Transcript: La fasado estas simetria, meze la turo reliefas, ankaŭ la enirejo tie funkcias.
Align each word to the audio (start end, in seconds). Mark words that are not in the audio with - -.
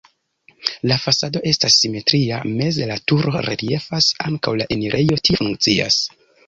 La 0.91 0.95
fasado 1.03 1.41
estas 1.51 1.75
simetria, 1.83 2.41
meze 2.63 2.89
la 2.93 2.99
turo 3.13 3.45
reliefas, 3.51 4.11
ankaŭ 4.31 4.59
la 4.63 4.71
enirejo 4.79 5.25
tie 5.29 5.43
funkcias. 5.45 6.03